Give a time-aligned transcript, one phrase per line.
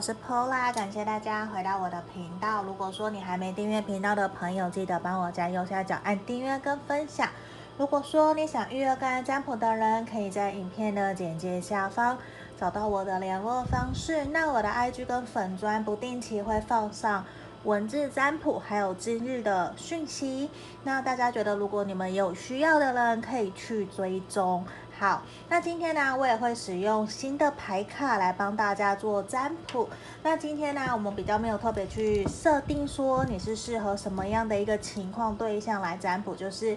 [0.00, 2.62] 我是 Pola，感谢大家回到我的频道。
[2.62, 7.28] 如果说你还没订阅频道的朋友，记得帮我在右下角按订阅跟分享。
[7.76, 12.16] 如果说你想预约个案占卜的人，可以在影片的简介下方
[12.58, 14.24] 找到我的联络方式。
[14.24, 17.22] 那我的 IG 跟粉砖不定期会放上
[17.64, 20.48] 文字占卜，还有今日的讯息。
[20.82, 24.64] 那大家觉得，如果你们有需要的人，可以去追踪。
[25.00, 29.88] 好，那今天呢，我也会使用新的牌卡来帮大家做占卜。
[30.22, 36.76] 那今天呢，我们比较没有特别去设定说你是适合什么样的一个情况对象来占卜，就是。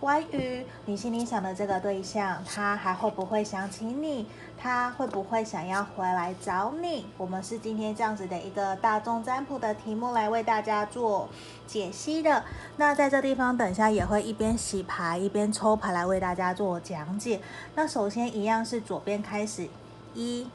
[0.00, 4.26] 关于你心里想的这个对象，他还会不会想起你？
[4.62, 7.06] 他会不会想要回来找你？
[7.16, 11.28] 我们是今天这样子的一个大众占卜的题目来为大家做
[11.66, 12.44] 解析的。
[12.76, 17.40] 那在这地方，等下也会一边洗牌一边抽牌来为大家做讲解。
[17.74, 19.66] 那首先一样是左边开始，
[20.12, 20.46] 一、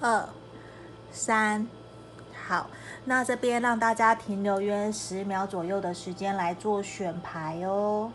[0.00, 0.26] 二、
[1.10, 1.68] 三，
[2.46, 2.68] 好。
[3.04, 8.10] 那这边让大家停留约十秒左右的时间来做选牌哦。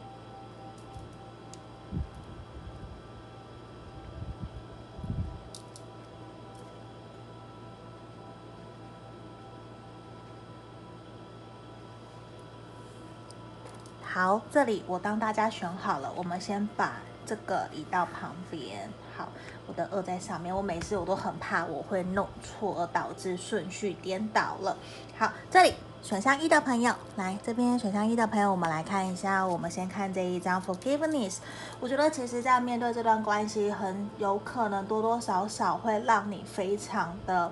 [14.17, 18.89] 好，这里我当大家选好了，我们先把这个移到旁边。
[19.15, 19.29] 好，
[19.67, 24.75] 我的二在上面，我每次我都很怕我会弄错，而导致顺序颠倒了。
[25.19, 31.37] 好，这里选项一的朋友，来这边选项一的朋友，我们来看一下，我们先看这一张 Forgiveness。
[31.79, 37.51] 我觉得其实在面对这段关系，很有可能多多少少会让你非常的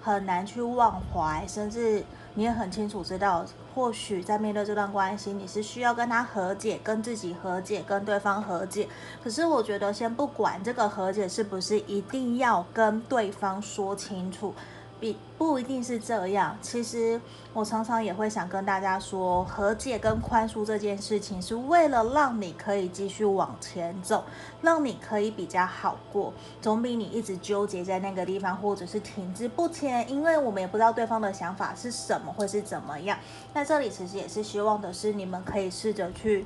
[0.00, 2.02] 很难去忘怀，甚至。
[2.34, 8.88] 你也很清楚知道，或许在面对这段关系，你是需要跟他和解，跟自己和解，跟对方和解。
[9.22, 14.54] 可是我觉得，先不管这个和解是不是一定要跟对方说清楚。
[15.00, 17.20] 比不一定是这样，其实
[17.52, 24.24] 我常常也会想跟大家说，和解跟宽恕这件事情是为了让你可以继续往前走，
[24.60, 30.10] 让你可以比较好过，总比你一直纠结在那个地方或者是停滞不前。
[30.10, 33.16] 因为我们也不知道对方的想法是什么，会是怎么样。
[33.54, 36.44] 那这里其实也是希望的是你们可以试着去，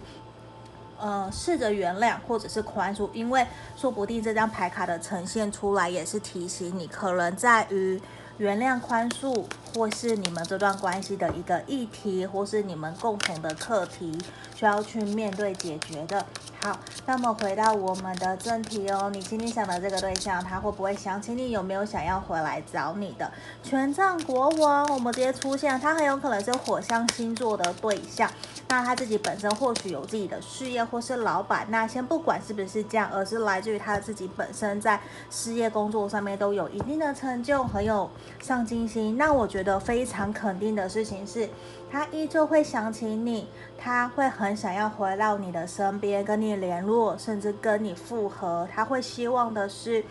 [1.00, 3.46] 呃，试着原谅或者是宽恕，因为
[3.76, 7.98] 说不定这张牌卡的呈现出来也是提醒你，可能在于。
[8.38, 9.44] 原谅、宽恕，
[9.74, 14.18] 或是你们这段关系的一个议题，或是你们共同的课题，
[14.54, 16.24] 需要去面对解决的。
[16.60, 21.50] 好，那么回到我们的正题哦，你心里想的这个对象，他会不会想起你？
[21.50, 23.30] 有没有想要回来找你的？
[23.62, 28.30] 权杖国王，我们直接出现，他很有可能是火象星座的对象。
[28.68, 31.66] 那他自己本身或许有自己的事业，或是老板。
[31.68, 34.98] 那先不管是不是这样，而是来自于他自己本身在
[35.30, 38.08] 事业工作上面都有一定的成就，很有
[38.40, 39.18] 上进心。
[39.18, 41.48] 那我觉觉得非常肯定的事情是，
[41.88, 43.46] 他依旧会想起你，
[43.78, 48.66] 他会很想要回到你的身边，跟你联络，甚至跟你复合。
[48.74, 50.04] 他会希望的是。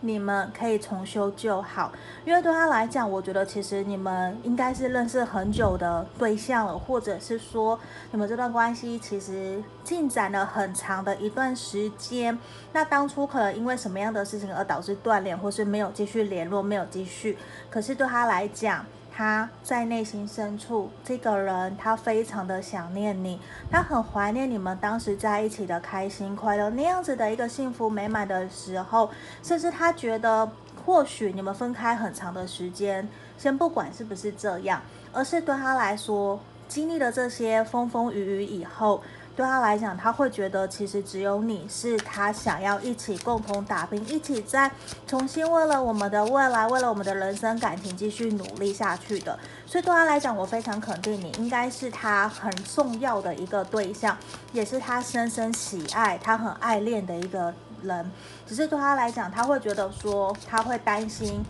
[0.00, 1.92] 你们可以重修旧好，
[2.24, 7.78] 因为对他来讲，我觉得其实你们应该是认识很久的对象了，或者是说
[8.10, 12.38] 你们这段关系其实进展了很长的一段时间。
[12.72, 17.36] 那当初可能因为什么样的事情而导致断联，或是没有继续联络，没有继续。
[17.68, 18.84] 可是对他来讲，
[19.20, 23.38] 他在内心深处，这个人他非常的想念你，
[23.70, 29.10] 他很怀念你们当时在一起的开心快乐那样子的一个幸福美满的时候，
[29.42, 30.50] 甚至他觉得
[30.86, 34.80] 或许你们分开很长的时间，先不管是不是这样，
[35.12, 39.02] 而是对他来说，经历了这些风风雨雨以后。
[39.40, 44.70] 对他来讲，他会觉得其实只有你是他想要一起共同打拼，一起再
[45.06, 49.38] 重新为了我们的未来，为了我们的人生感情继续努力下去的。
[49.64, 54.14] 所以对他来讲，我非常肯定你应该是他很重要的一个对象，
[54.52, 58.12] 也是他深深喜爱、他很爱恋的一个人。
[58.46, 61.42] 只是对他来讲，他会觉得说，他会担心。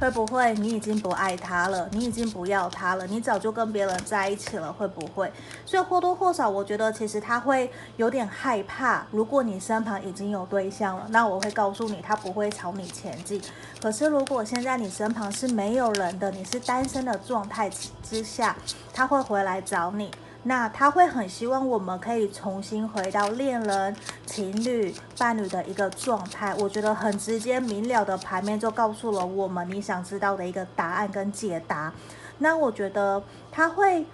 [0.00, 1.88] 会不会你已经不爱他了？
[1.92, 3.06] 你已经不要他了？
[3.06, 4.72] 你早就跟别人在一起了？
[4.72, 5.32] 会不会？
[5.64, 9.06] 所以或多或少，我觉得其实他会有点害怕。
[9.10, 13.40] 如果你身旁已经有对象了，那我会告诉你，他不会朝你前进。
[13.80, 17.70] 可是如果现在你身旁是没有人的，你是单身的状态
[18.02, 18.56] 之下，
[18.92, 20.10] 他会回来找你。
[20.44, 23.96] 那他会很希望我们可以重新回到恋人、
[24.26, 26.54] 情侣、伴侣的一个状态。
[26.58, 31.92] 我觉得很直接明了的牌面就告诉了我们你想知道的一个答案跟解答。
[32.38, 34.04] 那我觉得他会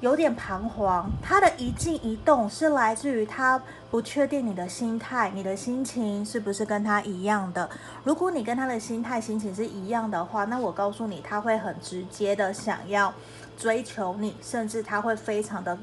[0.00, 7.68] 有点彷徨，他的一静一动是来自于他不确定你的心态，你的心情是不是跟他一样的？
[8.04, 13.12] 如果你跟他的心态、心情是一样的话，那我告诉你，他会很直接的想要
[13.58, 15.76] 追求你，甚至他会非常的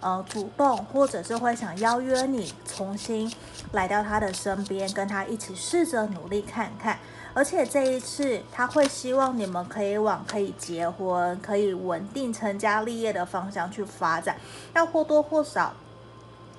[0.00, 3.32] 呃主动，或者是会想邀约你重新
[3.72, 6.98] 来到他的身边，跟他一起试着努力看看。
[7.32, 14.36] 而且这一次，他会希望你们可以往可以结婚、可以稳定成家立业的方向去发展。
[14.74, 15.72] 要或多或少，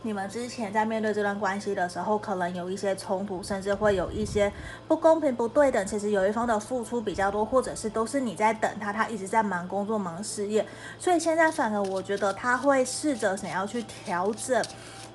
[0.03, 4.51] 你们之前在面对这段关系的时候，可能有一些冲突，甚至会有一些
[4.87, 5.85] 不公平、不对等。
[5.85, 10.65] 其实有一方的付出比较多，或者是都是你在等他，他一直在忙工作、忙事业。
[10.97, 14.59] 所以现在反而我觉得他会试着想要去调整。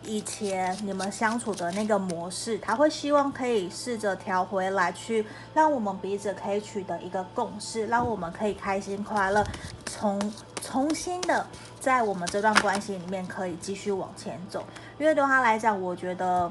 [0.06, 9.44] 以前你们相处的那个模式，他会希望可以试着调回来，去让我们彼此可以取得一个共识，让我们可以开心快乐，
[9.84, 10.32] 重
[10.62, 11.46] 重新的
[11.80, 14.64] 在我们这段关系里面可以继续往前走。
[14.98, 16.50] 因为对他来讲，我觉得。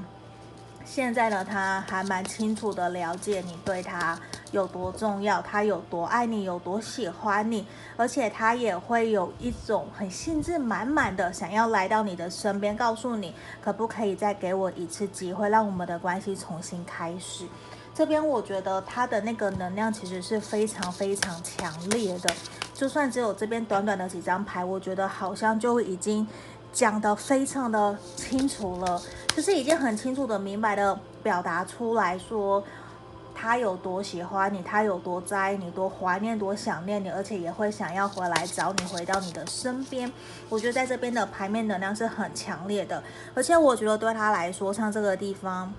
[0.85, 4.17] 现在呢，他还蛮清楚的了解你对他
[4.51, 7.65] 有多重要，他有多爱你，有多喜欢你，
[7.97, 17.45] 而且他也会有一种很兴致满满的想要来到你的身边，告诉你可不可以再给我一次机会，让我们的关系重新开始。
[17.93, 22.29] 这边我觉得他的那个能量其实是非常非常强烈的，
[22.73, 26.27] 就算只有这边短短的几张牌，我觉得好像就已经。
[26.75, 29.01] 讲得非常的清楚了，
[29.33, 32.61] 就是已经很清楚的、明白的表达出来说，
[33.33, 40.11] 他有多喜欢你，他有多在意你，多怀念、多想念你，而且也会想要回来找你，回到你的身边。
[40.49, 43.01] 我觉得在这边的牌面能量是很强烈的，
[43.33, 45.73] 而且我觉得对他来说，像这个地方，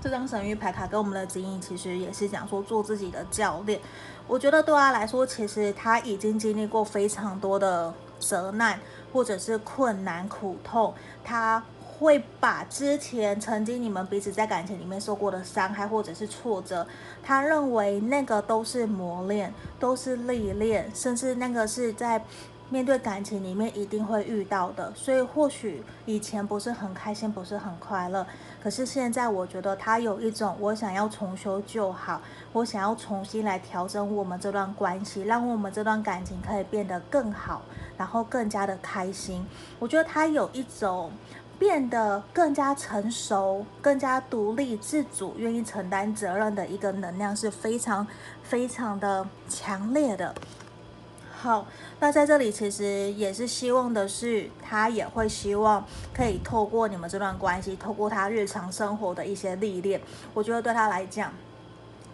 [0.00, 3.80] 这张神諭牌卡跟我们的指引其实也是讲说做自己的教练。
[4.26, 8.80] 我觉得对他来说，其实他已经经历过非常多的责难。
[9.12, 10.94] 或者是困难苦痛，
[11.24, 11.62] 他
[11.98, 16.86] 会把之前曾经你们彼此在感情里面受过的伤害或者是挫折，
[17.22, 22.22] 他认为那个都是磨练，都是历练，甚至那个是在
[22.70, 24.92] 面对感情里面一定会遇到的。
[24.94, 28.24] 所以或许以前不是很开心，不是很快乐，
[28.62, 32.20] 可是现在我觉得他有一种我想要重修旧好，
[32.52, 37.62] 我想要重新来调整我们这段关系，让我们这段感情可以变得更好。
[37.98, 39.44] 然后更加的开心，
[39.80, 41.10] 我觉得他有一种
[41.58, 48.06] 变得更加成熟、更加独立自主、愿意承担责任的一个能量是非常
[48.44, 50.32] 非常的强烈的。
[51.40, 51.66] 好，
[51.98, 55.84] 那在这里其实也是希望的是，他也会希望
[56.14, 60.00] 可以透过你们这段关系，透过他日常生活的一些历练，
[60.32, 61.32] 我觉得对他来讲，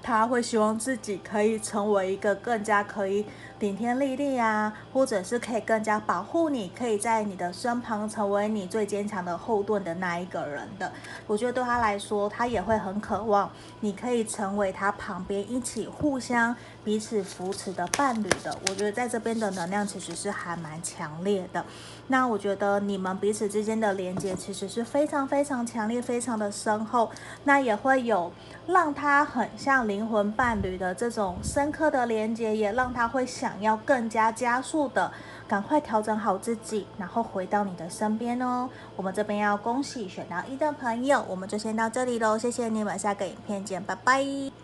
[0.03, 3.27] 他会希望自己可以成为一个更加可以。
[3.65, 10.93] 顶天立地啊，或者是可以更加保护你，可以在你的身旁成为你最坚强的后盾的那一个人的。
[11.27, 13.51] 我觉得对他来说，他也会很渴望
[13.81, 18.57] 你可以成为他旁边一起互相彼此扶持的伴侣的。
[18.69, 21.65] 我觉得在这边的能量其实是还蛮强烈的。
[22.09, 27.11] 那我觉得你们彼此之间的连接其实是非常非常强烈，非常的深厚。
[27.45, 28.31] 那也会有
[28.67, 35.11] 让他很像灵魂伴侣的这种深刻的连接，也让他会想要更加加速的
[35.49, 38.69] 赶快调整好自己，然后回到你的身边哦。
[38.97, 44.64] 我们这边要恭喜选到一的朋友，我们就先到这里喽，谢谢你们，下个影片见，拜拜。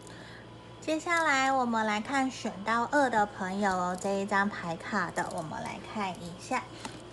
[0.80, 6.62] 接下来我们来看选到二的朋友哦，这一张牌卡的，我们来看一下。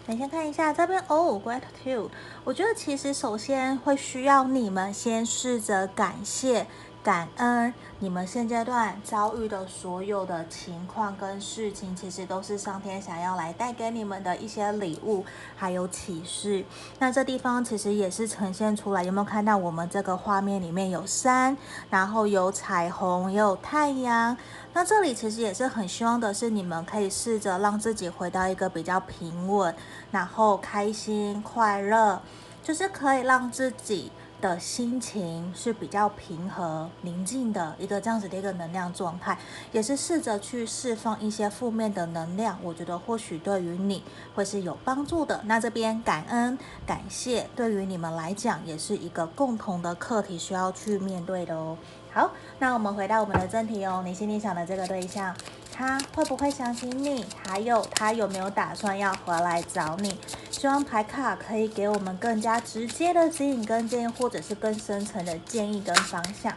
[0.07, 2.09] 等先看一下这边哦，Gratitude。
[2.45, 6.65] 我觉得其实首先会需要你们先试着感谢、
[7.07, 15.23] 感恩你们现阶段遭遇的所有的情况跟事情，其实都是上天想要来带给你们的一些礼物，
[15.55, 16.65] 还有启示。
[16.99, 21.55] 那这地方其实也是呈现出来，有没有看到我们这个画面里面有山，
[21.89, 24.35] 然后有彩虹，也有太阳。
[24.73, 29.73] 那这里其实也是很希望的是，你们可以试着让自己回到一个比较平稳，
[30.11, 32.21] 然后开心快乐，
[32.61, 39.37] 就是可以让自己的心情是比较平和宁静的一个这样子的一个能量状态，
[39.71, 42.57] 也是试着去释放一些负面的能量。
[42.61, 44.03] 我觉得或许对于你
[44.35, 45.41] 会是有帮助的。
[45.45, 51.77] 那这边感恩感谢，对于你们来讲也是一个共同的课题需要去面对的哦。
[52.13, 54.01] 好，那我们回到我们的正题哦。
[54.05, 55.35] 你心里想的这个对象，
[55.71, 57.25] 他会不会相信你？
[57.45, 60.19] 还有他有没有打算要回来找你？
[60.57, 66.51] 希望牌卡可以给我们更加直接的指引跟建议，或者是更深层的建议跟方向。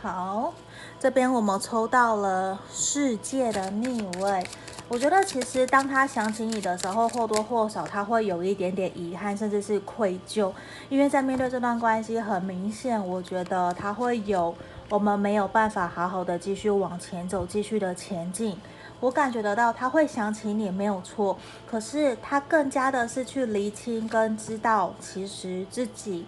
[0.00, 0.52] 好，
[0.98, 4.44] 这边我们抽到了世界的逆位。
[4.88, 10.52] 我觉得其实当他想起你的时候，或多或少他会有一点点遗憾，甚至是愧疚，
[10.88, 14.52] 因为在面对这段关系，很明显，我觉得他会有
[14.88, 18.58] 我们没有办法好好的继续往前走，继续的前进。
[19.02, 26.24] 我感觉得到他会想起你没有错，可是他更加的是去厘清跟知道，其实自己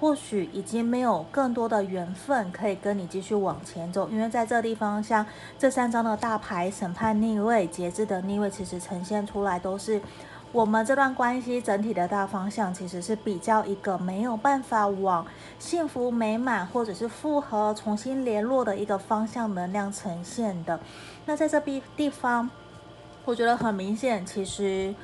[0.00, 5.26] 或许已经没有更多的缘分可以跟你继续往前走，因为在这地方，像
[5.58, 10.00] 这三张的大牌，审判逆位、节制的逆位，其实呈现出来都是。
[10.54, 15.26] 我们这段关系整体的大方向其实是比较一个没有办法往
[15.58, 20.78] 幸福美满或者是复合重新联络的一个方向能量呈现的。
[21.26, 22.48] 那在这边地方，
[23.24, 24.94] 我觉得很明显，其实，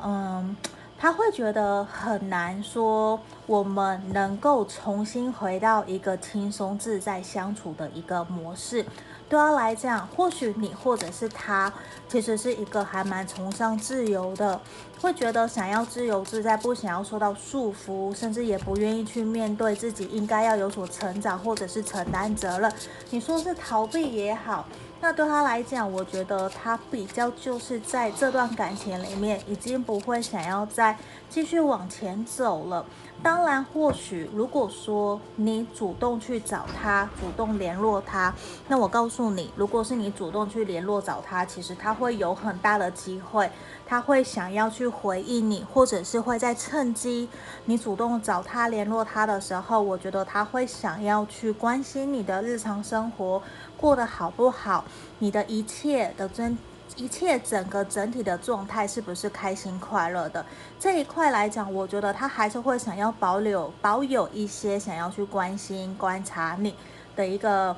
[0.00, 0.56] 嗯，
[0.96, 8.86] 他会觉得很难说我们能够重新回到一个轻松自在相处的一个模式。
[9.28, 11.72] 对他来讲，或许你或者是他，
[12.08, 14.60] 其实是一个还蛮崇尚自由的，
[15.00, 22.72] 会觉得想要自由自在，不想要受到束缚，甚至也不愿意去面对自己应该要有所成长，或者是承担责任。
[23.10, 24.66] 你说是逃避也好，
[25.00, 30.96] 那对他来讲，我觉得他比较就是在这段感情里面，已经不会想要再
[31.28, 32.84] 继续往前走了。
[33.24, 38.34] 当然，或许如果说你主动去找他，主动联络他，
[38.68, 43.50] 那我告诉你，如果是你主动去联络找他，其实他会有很大的机会，
[43.86, 47.26] 他会想要去回应你，或者是会在趁机
[47.64, 53.42] 你主动找他联络他的时候，我觉得他会想要去关心你的日常生活
[53.78, 54.84] 过得好不好，
[55.20, 56.58] 你的一切的真。
[56.96, 60.44] 一切整个整体的状态是不是开心快乐的
[60.78, 66.74] 这一块来讲，我觉得他还是会想要保留保有一些想要去关心观察你
[67.16, 67.74] 的一个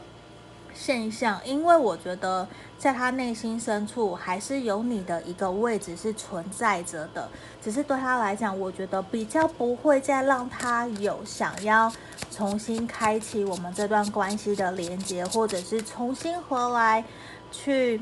[0.74, 2.46] 现象，因为我觉得
[2.78, 7.26] 在他内心深处还是有你的一个位置是存在着的，
[7.62, 11.90] 只是对他来讲，我觉得比较不会再让他有想要
[12.30, 17.02] 重新开启我们这段关系的连接，或者是重新回来
[17.50, 17.98] 去。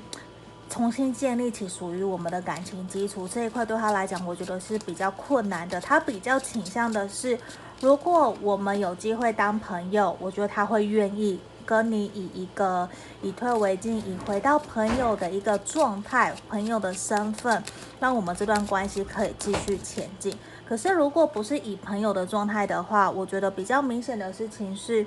[0.71, 5.81] 重新建立起属于我们的感情基础这一块，对他来讲，我觉得是比较困难的。
[5.81, 7.39] 他比较倾向的是，
[7.81, 12.89] 如果我们有机会当朋友，我觉得他会愿意跟你以一个
[13.23, 17.63] 以退为进，以回到朋友的一个状态、朋友的身份，
[18.01, 20.37] 让我们这段关系可以继续前进。
[20.67, 25.07] 可是，如果不是以朋友的状态的话，我觉得比较明显的事情是，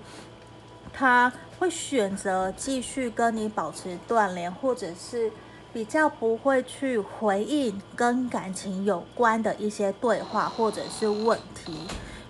[0.93, 5.29] 他会选择继续跟你保持断联，或者是。
[5.77, 11.71] 比较不会去回应跟感情有关的一些对话或者是问题，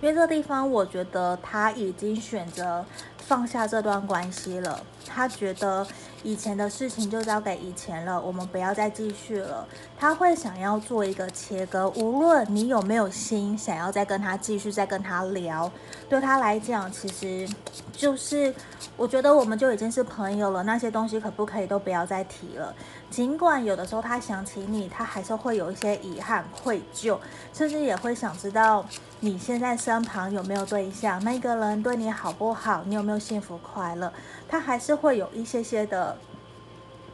[0.02, 2.84] 因为这个地方我觉得他已经选择
[3.16, 5.86] 放下这段关系了，他觉得。
[6.24, 9.64] 以前的事情就交给以前了，我们不要再继续了。
[9.96, 15.70] 他会想要做一个切割，无论你有没有心想要再跟他继续再跟他聊，
[16.08, 17.48] 对他来讲，其实
[17.92, 18.52] 就是
[18.96, 22.74] 我觉得我们就已经是朋友了，那些东西可不可以都不要再提了？
[23.10, 27.18] 尽管有的时候他想起你，他还是会有一些遗憾、愧疚，
[27.52, 28.84] 甚至也会想知道
[29.20, 34.12] 你现在身旁有没有对象，那个人对你好不好，你有没有幸福快乐。
[34.48, 36.16] 他还是会有一些些的，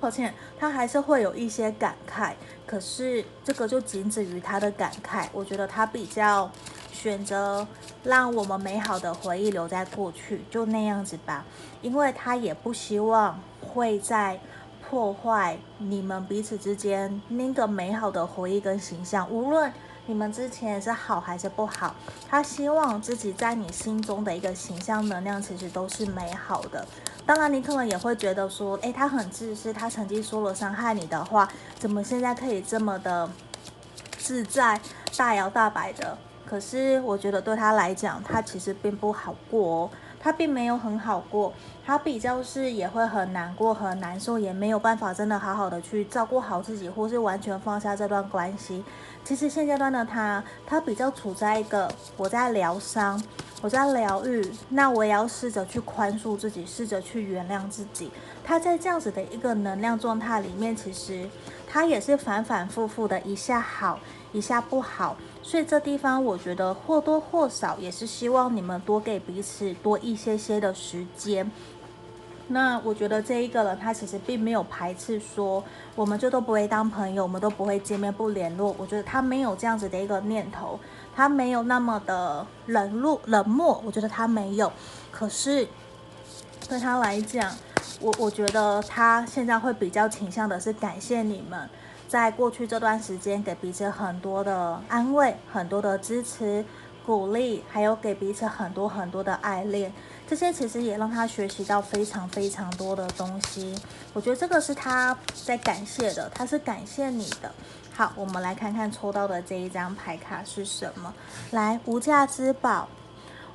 [0.01, 2.33] 抱歉，他还是会有一些感慨。
[2.67, 5.27] 可是这个就仅止于他的感慨。
[5.33, 6.51] 我觉得他比较
[6.93, 7.67] 选择
[8.03, 11.45] 让我们美好的回忆留在过去，就那样子吧。
[11.83, 14.41] 因为他也不希望会在
[14.89, 19.29] 破坏你们彼此之间那个美好的回忆跟形象。
[19.31, 19.73] 无论
[20.07, 21.95] 你们之前是好还是不好，
[22.29, 26.87] 他希望自己在你心中的一个形象能量其实都是美好的。
[27.27, 31.49] 当然，你可能也会觉得说，诶，他很自私，他曾经说了伤害你的话，
[31.79, 33.29] 怎么现在可以这么的
[34.19, 34.79] 自在、
[35.17, 36.19] 大摇大摆的？
[36.45, 39.91] 可是我觉得对他来讲，他其实并不好过哦，
[40.25, 41.53] 他并没有很好过，
[41.85, 48.83] 他比较是也会很难过、很难受，也没有办法真的好好的去照顾好自己，或是完全放下这段关系。
[49.23, 53.23] 其实现阶段的他，他比较处在一个我在疗伤。
[53.61, 58.11] 我在疗愈，那我也要试着去宽恕自己，试着去原谅自己。
[58.43, 61.27] 他在这样子的一个能量状态里面，其实
[61.67, 63.99] 他也是反反复复的，一下好，
[64.33, 65.17] 一下不好。
[65.47, 71.49] 所以这地方，我觉得或多或少也是希望你们多给彼此多一些些的时间。
[72.49, 75.63] 那我觉得这一个人，他其实并没有排斥说，
[75.95, 78.75] 我们就都不会当朋友，我们都不会见面不联络。
[78.79, 80.81] 我觉得他没有这样子的一个念头。
[81.15, 84.73] 他没有那么的冷落冷漠，我觉得他没有。
[85.13, 85.69] 可是
[86.69, 87.55] 对他来讲，
[88.01, 91.69] 我我觉得他现在会比较倾向的是感谢你们
[92.15, 96.65] 在过去这段时间给彼此很多的安慰、很多的支持、
[97.05, 99.93] 鼓励，还有给彼此很多很多的爱恋。
[100.25, 103.77] 这些其实也让他学习到非常非常多的东西。
[104.13, 107.53] 我觉得这个是他在感谢的，他是感谢你的。
[107.93, 111.13] 好，我们来看看抽到的这一张牌卡是什么？
[111.51, 112.89] 来，无价之宝。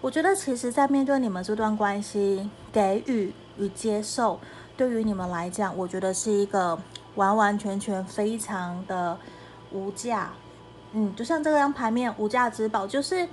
[0.02, 4.38] 我觉得其实，在面对你们这段关系，给予与接受，
[4.76, 6.78] 对于你们来讲，我觉得是一个
[7.16, 9.18] 完完全全非常的
[9.72, 10.30] 无价。
[10.94, 13.28] 嗯，就像这张牌面，无价之宝，就是。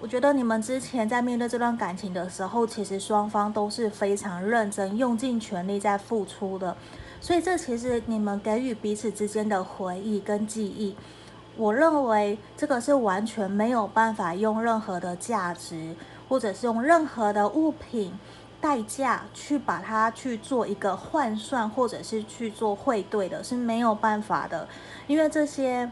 [0.00, 6.76] 我觉得你们之前在面对这段感情的时候，其实双方都是非常认真、用尽全力在付出的，
[7.22, 10.94] 所以这其实你们给予彼此之间的回忆跟记忆，
[11.56, 15.94] 我认为这个是完全没有办法用任何的价值，
[16.28, 18.12] 或者是用任何的物品
[18.64, 24.66] 代价去把它去做一个换算，或者是去做汇兑的，是没有办法的，
[25.06, 25.90] 因为这些。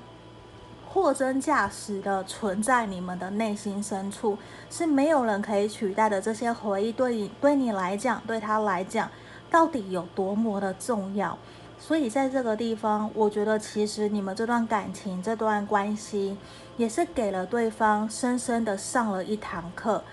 [0.95, 4.37] 货真价实的存在你们的内心深处，
[4.69, 6.21] 是没有人可以取代的。
[6.21, 9.09] 这些回忆对你对你来讲，对他来讲，
[9.51, 11.39] 到底有多么的重要？
[11.79, 16.37] 所以在这个地方，我觉得其实你们这段感情、这段关系，
[16.77, 20.05] 也是给了对方深深的上了一堂课。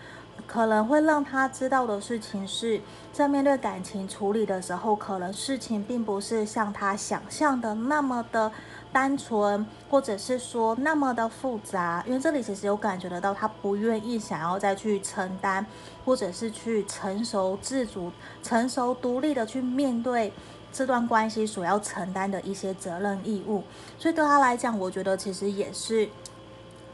[0.47, 2.81] 可能会让他知道的事情是，
[3.11, 8.51] 在面对感情处理的时候，可能事情并不是像他想象的那么的。
[8.91, 15.63] 单纯，或者是说那么的复杂，因为这里其实有感觉得到，他不愿意想要再去承担，
[16.03, 20.33] 或者是去成熟自主、成熟独立的去面对
[20.73, 23.63] 这段关系所要承担的一些责任义务。
[23.99, 26.09] 所以对他来讲，我觉得其实也是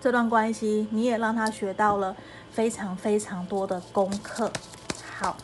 [0.02, 2.16] 这段关系，你也让他学到了
[2.52, 4.52] 非常非常多的功课。
[5.18, 5.36] 好，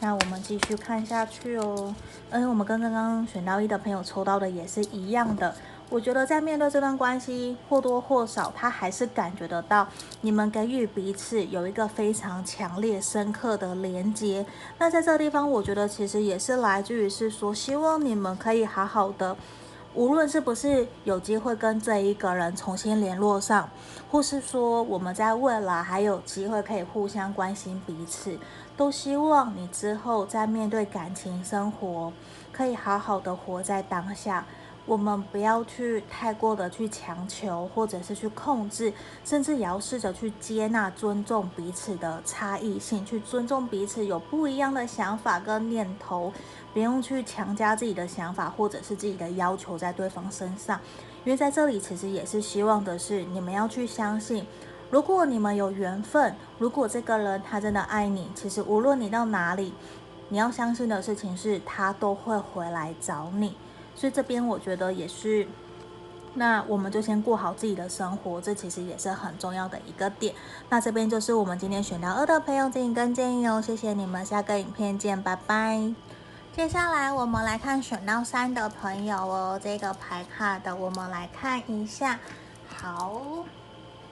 [0.00, 1.94] 那我们继续看下去哦。
[2.30, 5.54] 嗯，我们跟刚刚选到一的朋友抽到的也是一样的。
[5.88, 9.88] 我觉得在面对这段关系，或多或少他还是感觉得到
[10.20, 14.46] 你们给予彼此有一个非常强烈、深刻的连接。
[14.78, 19.36] 那在这个地方，我觉得其实也是来自于是说，希望你们可以好好的，
[19.92, 23.68] 无论是不是有机会跟这一个人重新联络上，
[24.10, 28.38] 或是说我们在未来还有机会可以互相关心彼此，
[28.76, 32.12] 都希望你之后在面对感情生活，
[32.52, 34.46] 可以好好的活在当下。
[34.90, 38.92] 我们不要去太过的去强求，或者是去控制，
[39.24, 46.32] 甚至也要试着去接纳、尊重彼此的差异性，去尊重彼此有不一样的想法跟念头，
[46.74, 50.80] 不用去强加自己的想法或者是自己的要求在对方身上。
[51.24, 54.44] 因为在这里其实也是希望的是，你们要去相信，
[54.90, 59.72] 如果你们有缘分，如果这个人他真的爱你，其实无论你到哪里，
[60.30, 63.54] 你要相信的事情是他都会回来找你。
[64.00, 65.46] 所以这边我觉得也是，
[66.32, 70.34] 那我们就先过好自己的生活，这其实也是很重要的一个点。
[70.70, 75.92] 那这边就是我们今天选到二的朋友建议跟建议哦，谢谢你们，下个影片见，拜拜。
[76.56, 82.18] 接下来我们来看选到三的朋友哦，这个牌卡的我们来看一下，
[82.74, 83.20] 好。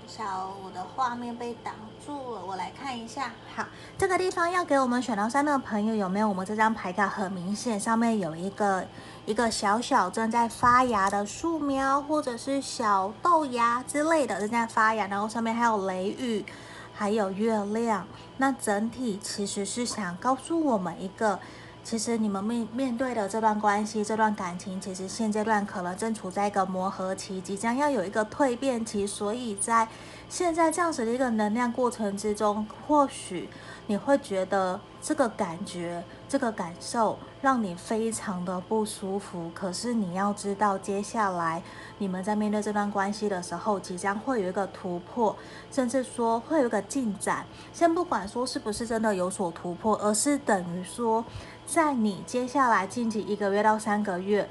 [0.06, 1.74] 小，我的画面被挡
[2.04, 3.30] 住了，我来看一下。
[3.54, 3.66] 好，
[3.98, 6.26] 这个地方要给我们选到三的朋友有没有？
[6.26, 8.86] 我们这张牌卡很明显，上面有一个
[9.28, 16.46] 一个小小正在发芽的树苗，或者是小豆芽之类的正在发芽，然后上面还有雷雨，
[16.94, 18.06] 还有月亮。
[18.38, 21.38] 那整体其实是想告诉我们一个。
[21.84, 29.88] 其实你们面面对的这段关系、这段感情，其实现阶段可能正处在一个磨合期，即将要有一个蜕变期，所以在
[30.28, 33.48] 现在这样子的一个能量过程之中，或许
[33.86, 39.50] 你会觉得这个感觉、这个感受让你非常的不舒服。
[39.54, 41.62] 可是你要知道，接下来
[41.98, 45.36] 你们在面对这段关系的时候，即将会有一个突破，
[45.70, 47.44] 甚至说会有一个进展。
[47.72, 51.24] 先不管说是不是真的有所突破，而是等于说。
[51.66, 54.48] 在你接下来近期一个月到三个月，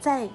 [0.00, 0.26] 在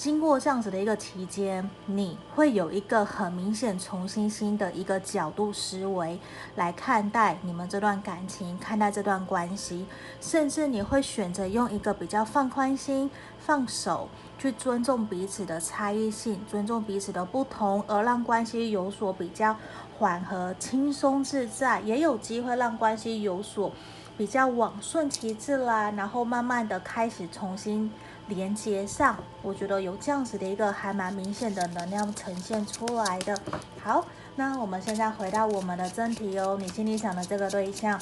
[0.00, 6.18] 经过这样子的一个期间，你会有一个很明显重新新的一个角度思维
[6.56, 9.84] 来看待你们这段感情，看待这段关系，
[10.18, 14.08] 甚至你会选择用一个比较放宽心、放手，
[14.38, 19.54] 去尊重彼此的差异性，尊重彼此的不同，而让关系有所比较
[19.98, 23.70] 缓和、轻松自在，也有机会让关系有所。
[24.16, 27.90] 比较往顺其自然，然后慢慢的开始重新
[28.30, 33.38] 连接上，我觉得有这样子的一个还蛮明显的能量呈现出来的。
[33.82, 38.00] 好，那我们现在回到我们的正题哦，你心里想的这个对象，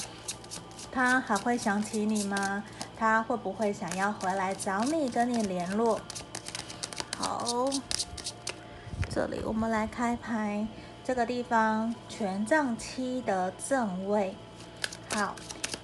[0.91, 2.63] 他还会想起你吗？
[2.95, 5.99] 他会不会想要回来找你，跟你联络？
[7.17, 7.69] 好，
[9.09, 10.67] 这里我们来开牌，
[11.03, 14.35] 这个地方权杖七的正位，
[15.13, 15.35] 好。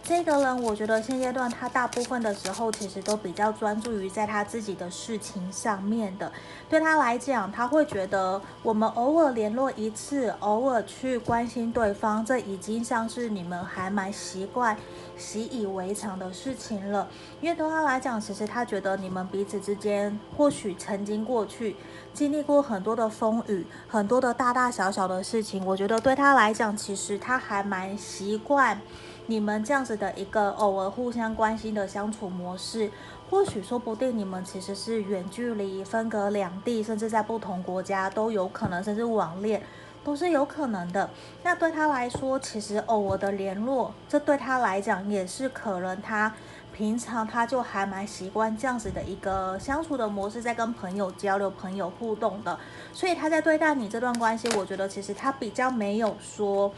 [0.08, 6.32] 这个人，我觉得现阶段他大部分的时候，其实都比较专注于在他自己的事情上面的。
[6.70, 14.78] 对他来讲，他会觉得我们偶尔联络一次，偶尔去关心对方，这已经像是你们还蛮习惯、
[15.18, 17.08] 习以为常的事情了。
[17.42, 21.76] 因为对他来讲，其实他觉得你们彼此之间，或许曾经过去
[22.14, 25.66] 经历过很多的风雨，很多的大大小小的事情。
[25.66, 28.80] 我觉得对他来讲，其实他还蛮习惯。
[29.28, 32.92] 你们这样子的一个偶尔互相关心的相处模式，
[33.30, 39.64] 或许说不定你们其实是远距离、分隔两地，甚至在不同国家都有可能，甚至网恋
[40.04, 41.10] 都是有可能的。
[41.42, 46.32] 那对他来说，其实偶尔的联络，这对他来讲也是可能他
[46.72, 52.60] 平常他就还蛮习惯这样子的一个相处的模式，在跟朋友交流、朋友互动的。
[52.94, 56.72] 所以他在对待你这段关系，我觉得其实他比较没有说。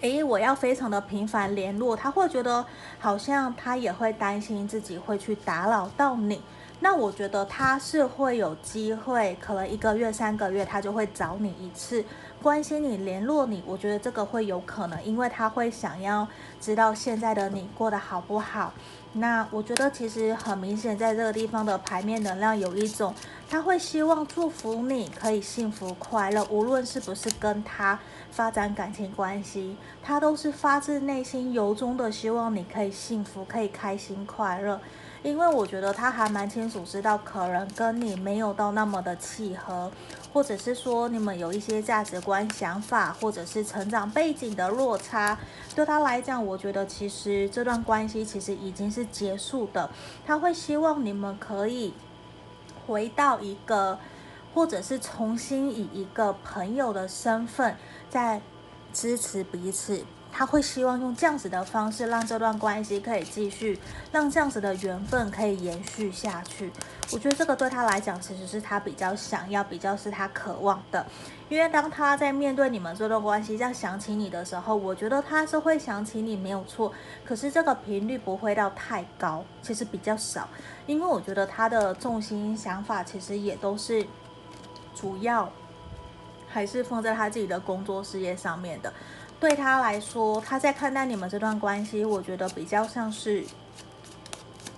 [0.00, 2.64] 诶，我要非常的频繁联络，他会觉得
[2.98, 6.42] 好像他也会担心自己会去打扰到你。
[6.80, 12.04] 那我觉得他是会有机会，可能一个月、三个月他就会找你一次，
[12.42, 13.62] 关心你、联络你。
[13.64, 16.26] 我觉得这个会有可能，因为他会想要
[16.60, 18.74] 知道现在的你过得好不好。
[19.14, 23.14] 那我觉得其实很明显，在这个地方的牌面能量有一种，
[23.48, 27.98] 他会希望祝福你可以幸福快乐，无论是不是跟他
[28.34, 34.80] 发展感情关系，他都是发自内心由衷的希望你可以幸福，可以开心快乐。
[35.22, 39.90] 因为我觉得他还蛮清楚知道，可能跟你没有到那么的契合，
[40.32, 45.38] 或者是说你们有一些价值观、想法，或者是成长背景的落差。
[45.76, 49.88] 对他来讲，我觉得其实这段关系其实已经是结束的。
[50.26, 51.94] 他会希望你们可以
[52.84, 53.98] 回到一个，
[54.54, 57.76] 或者是重新以一个朋友的身份
[58.08, 58.40] 在
[58.92, 60.04] 支持彼此。
[60.36, 63.78] 他会希望用这样子的方式，让这段关系可以继续，
[64.10, 66.72] 让这样子的缘分可以延续下去。
[67.12, 71.06] 我觉得这个对他来讲，其实是他比较想要，比较是他渴望的。
[71.48, 76.92] 因为当他在面对你们这段关系，这样想起你的时候，我觉得他是会想起你没有错。
[77.24, 80.48] 可是这个频率不会到太高，其实比较少。
[80.86, 84.04] 因为我觉得他的重心想法其实也都是
[84.94, 85.50] 主要
[86.48, 88.92] 还是放在他自己的工作事业上面的。
[89.40, 93.44] 对他来说，他在看待你们这段关系，我觉得比较像是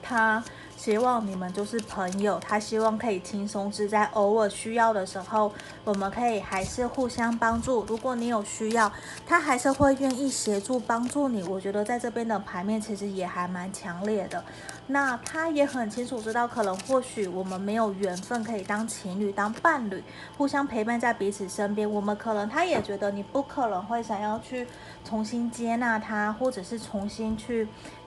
[0.03, 0.43] 他
[0.77, 5.51] 希望你们就是朋友，他希望可以轻松自在，偶尔需要的时候，
[5.85, 7.85] 我们可以还是互相帮助。
[7.87, 8.93] 如果你有需要，
[9.27, 11.43] 他还是会愿意协助帮助你。
[11.45, 14.45] 我觉得在这边的牌面其实也还蛮强烈的。
[14.89, 20.05] 那他也很清楚知道，可能或许我们没有缘分可以当情侣、当伴侣，
[20.37, 21.91] 互相陪伴在彼此身边。
[21.91, 24.69] 我们可能他也觉得你不可能会想要去
[25.05, 27.67] 重新接纳他，或者是重新去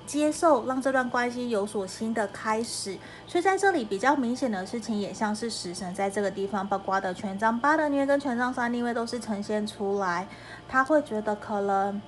[0.10, 2.98] 接受，让这段关系有所新的开始。
[3.28, 10.28] 所以在这里比较明显的事情，也像是死神在这个地方，包括的权杖八的逆位跟权杖三逆位都是呈现出来。
[10.67, 12.02] 他会觉得可能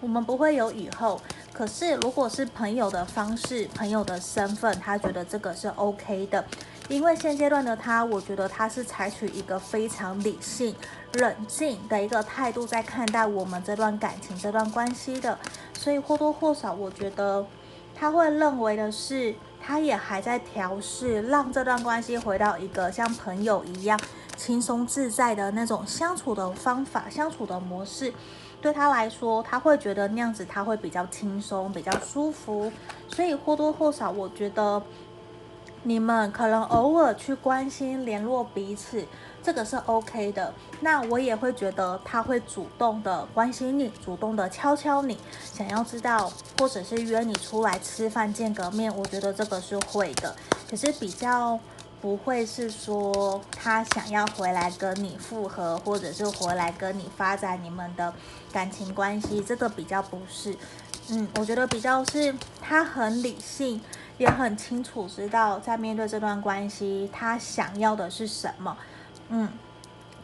[0.00, 1.20] 我们不会有以后。
[1.52, 6.42] 可是，如果是朋友的方式、朋友的身份，他觉得这个是 OK 的，
[6.88, 10.74] 因为现阶段的他，我觉得他是采取一个非常理性、
[11.12, 15.38] 冷静的一个态度在看待我们这段感情、这段关系的，
[15.78, 17.44] 所以或多或少，我觉得
[17.94, 24.00] 他会认为的是，他也还在调试，让这段关系回到一个像朋友一样
[24.42, 28.12] 轻松自在的那种相处的方法、相处的模式。
[28.60, 32.72] 对他来说，他会觉得那样子他会比较轻松，比较舒服，
[33.08, 34.82] 所以或多或少，我觉得
[35.84, 39.06] 你们可能偶尔去关心、联络彼此，
[39.44, 40.52] 这个是 OK 的。
[40.80, 50.34] 那我也会觉得他会主动的关心你，主动的敲敲你，想要知道，或者是约你出来吃饭、见个面，我觉得这个是会的，
[50.68, 51.60] 可是比较。
[52.02, 58.12] 不会是说他想要回来跟你复合，或者是回来跟你发展你们的
[58.52, 60.56] 感情关系，这个比较不是。
[61.10, 63.80] 嗯，我觉得比较是他很理性，
[64.18, 68.76] 也很清楚知道在面对这段关系，他想要的是什么。
[69.28, 69.48] 嗯，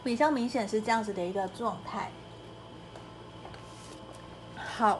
[0.03, 2.11] 比较明显是这样子的一个状态。
[4.57, 4.99] 好，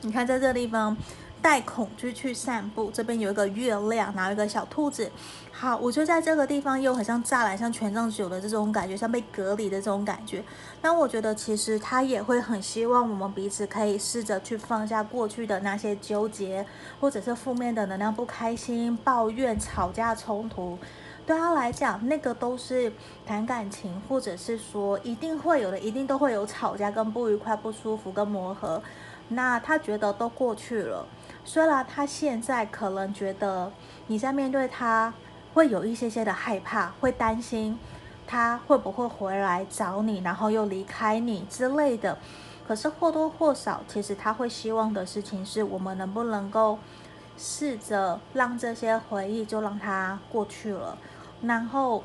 [0.00, 0.96] 你看在这个地方。
[1.44, 5.12] 带恐惧去散步，这边有一个月亮，然后一个小兔子。
[5.52, 10.42] 好，我就在这个地方又很像栅栏，像权杖九的这种感觉，像被隔离的这种感觉。
[10.80, 16.64] 那我觉得其实他也会很希望我们彼此可以试着去放下过去的那些纠结，
[16.98, 20.78] 或者是负面的能量、不开心、抱怨、吵架、冲突。
[21.26, 22.90] 对他来讲，那个都是
[23.26, 28.82] 谈感情，或者是说一定会有的，一定都会有吵架、跟不愉快、不舒服、跟磨合。
[29.28, 31.06] 那他觉得都过去了，
[31.44, 33.70] 虽然他现在可能觉得
[34.06, 35.12] 你在面对他
[35.52, 37.78] 会有一些些的害怕，会担心
[38.26, 42.18] 他会不会回来找你，然后又离开你之类的。
[42.66, 46.78] 可是或多或少，其实他会希望的事情是我们能不能够
[47.36, 50.96] 试着让这些回忆就让它过去了，
[51.42, 52.02] 然后，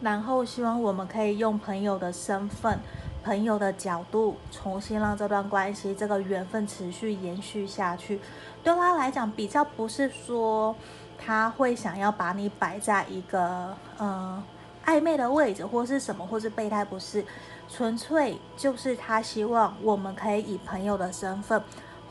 [0.00, 2.78] 然后希望我们可以用朋友的身份。
[3.26, 8.20] 朋友的角度，重新让这段关系、这个缘分持续延续下去，
[8.62, 10.72] 对他来讲，比较不是说
[11.18, 14.40] 他会想要把你摆在一个嗯
[14.84, 17.24] 暧昧的位置，或是什么，或是备胎，不是，
[17.68, 21.60] 纯粹就是他希望我们可以以朋友的身份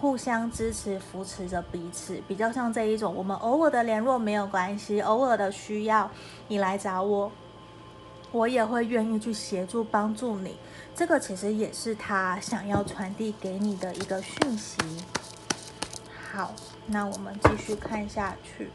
[0.02, 6.12] 互相支持、扶持着彼此，比较像这一种，我们偶尔的联络没有关系，偶尔的需要
[6.50, 7.32] 你来找我，
[8.34, 10.58] 我也会愿意去协助帮助你。
[10.96, 14.78] 这个其实也是他想要传递给你的一个讯息。
[16.32, 16.54] 好，
[16.88, 18.72] 那我们继续看下去。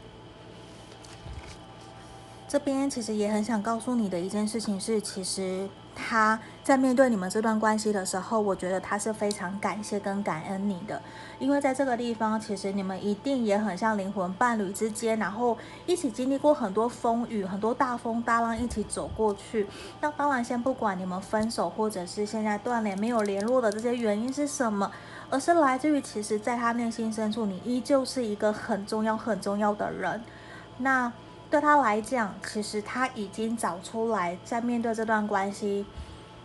[2.47, 5.67] 这边其实也很想告诉你的一件事情是，其实。
[5.93, 11.01] 他在面对你们这段关系的时候，我觉得他是非常感谢跟感恩你的，
[11.39, 19.67] 因为在这个地方，其实你们一定也很像灵魂伴侣之间，然后一起经历过很多风雨、很多大风大浪，一起走过去。
[19.99, 24.91] 那当然，先不管你们分手或者是现在断联、没有联络的这些原因是什么，
[25.29, 30.21] 而是来自于其实在他内心深处，你依旧是一个很重要、很重要的人。
[30.77, 31.11] 那。
[31.51, 35.85] 对他来讲，其实他已经找出来，在面对这段关系，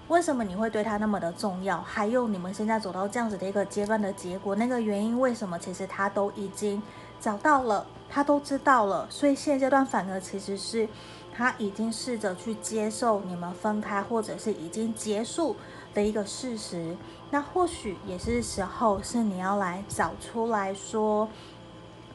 [0.09, 1.81] 为什么你会对他那么的重要？
[1.81, 5.57] 还有你们现在走到这样子的一个阶段的结果，那个原因为什么？
[5.61, 6.83] 其实他都已经
[7.21, 9.07] 找到了，他都知道了。
[9.09, 10.89] 所以现阶段反而其实是
[11.33, 15.55] 他已经试着去接受你们分开，或者是已经结束
[15.95, 16.97] 的一个事实。
[17.31, 21.29] 那或许也是时候，是你要来找出来说。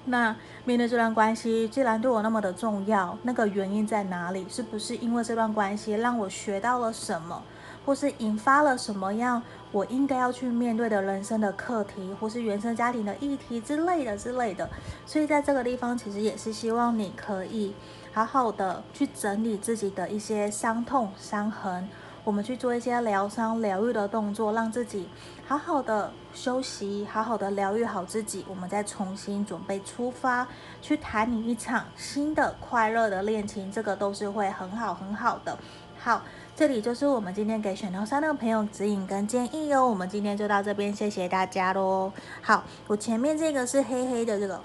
[0.06, 0.36] 那
[0.66, 4.46] 面对这段关系，既然对我那么的重要，那个原因在哪里？
[4.50, 7.44] 是不是因为这段关系让我学到了什么，
[7.86, 14.68] 或是引发了什么样我应该要去面对的人生的课题，或是原生家庭的议题之类的之类的？
[15.06, 17.74] 所以在这个地方，其实也是希望你可以
[18.12, 21.88] 好好的去整理自己的一些伤痛、伤痕。
[22.24, 25.10] 我们去做一些疗伤、疗愈的动作，让自己
[25.48, 28.46] 好好的休息，好好的疗愈好自己。
[28.48, 30.48] 我们再重新准备出发，
[30.82, 35.58] 去谈你一场新的快乐的恋情，这个都是会很好很好的。
[35.98, 36.22] 好，
[36.56, 39.88] 这里就是我们今天给选到三的朋友指引跟建议哦。
[39.88, 42.12] 我们今天就到这边，谢谢大家喽。
[42.42, 44.62] 好，我前面这个是黑黑的这个，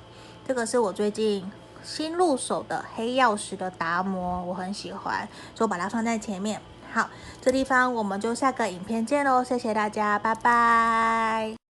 [0.47, 1.51] 这个是我最近
[1.83, 6.61] 新入手的黑曜石的达摩，我很喜欢，所以我把它放在前面。
[6.96, 7.11] 好，
[7.42, 11.65] 这地方我们就下个影片见喽，谢谢大家，拜拜。